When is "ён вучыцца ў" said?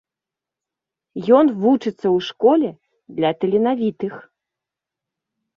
1.39-2.17